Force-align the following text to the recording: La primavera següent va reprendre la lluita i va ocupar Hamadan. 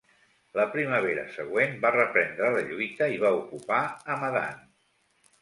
La 0.59 0.63
primavera 0.75 1.25
següent 1.35 1.75
va 1.83 1.91
reprendre 1.97 2.49
la 2.57 2.65
lluita 2.71 3.11
i 3.17 3.21
va 3.27 3.33
ocupar 3.43 3.83
Hamadan. 4.17 4.67